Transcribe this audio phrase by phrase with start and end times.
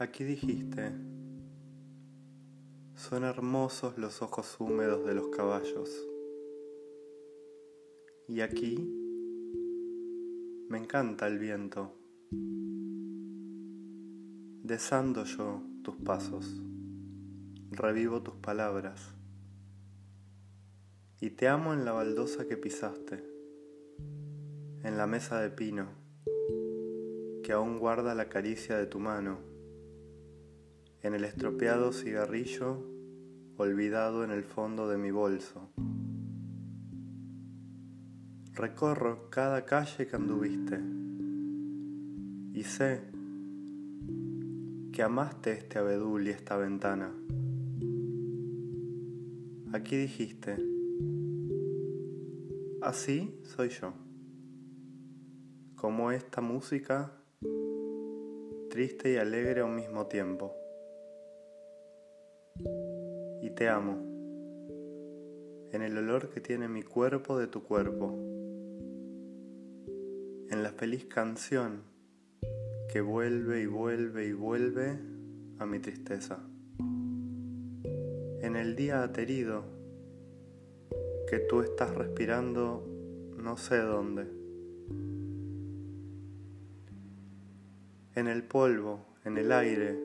[0.00, 0.92] Aquí dijiste,
[2.94, 5.90] son hermosos los ojos húmedos de los caballos.
[8.28, 8.76] Y aquí
[10.68, 11.96] me encanta el viento.
[14.62, 16.62] Desando yo tus pasos,
[17.72, 19.16] revivo tus palabras.
[21.20, 23.24] Y te amo en la baldosa que pisaste,
[24.84, 25.88] en la mesa de pino,
[27.42, 29.47] que aún guarda la caricia de tu mano,
[31.08, 32.84] en el estropeado cigarrillo
[33.56, 35.70] olvidado en el fondo de mi bolso.
[38.52, 40.78] Recorro cada calle que anduviste
[42.52, 43.00] y sé
[44.92, 47.10] que amaste este abedul y esta ventana.
[49.72, 50.58] Aquí dijiste,
[52.82, 53.94] así soy yo,
[55.74, 57.14] como esta música
[58.68, 60.67] triste y alegre a un mismo tiempo.
[62.60, 63.96] Y te amo,
[65.70, 68.14] en el olor que tiene mi cuerpo de tu cuerpo,
[70.50, 71.82] en la feliz canción
[72.88, 74.98] que vuelve y vuelve y vuelve
[75.58, 76.40] a mi tristeza.
[78.40, 79.62] En el día aterido
[81.28, 82.84] que tú estás respirando
[83.36, 84.26] no sé dónde.
[88.14, 89.96] En el polvo, en el aire,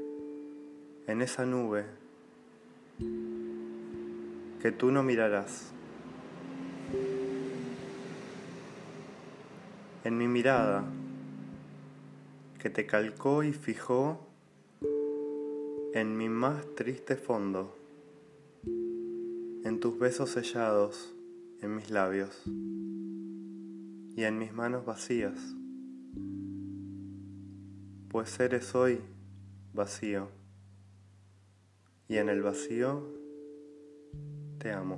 [1.08, 2.03] en esa nube
[4.64, 5.74] que tú no mirarás.
[10.06, 10.86] En mi mirada,
[12.60, 14.26] que te calcó y fijó
[15.94, 17.78] en mi más triste fondo,
[18.66, 21.14] en tus besos sellados
[21.60, 25.58] en mis labios y en mis manos vacías,
[28.08, 29.02] pues eres hoy
[29.74, 30.30] vacío
[32.08, 33.23] y en el vacío
[34.64, 34.98] Te amo.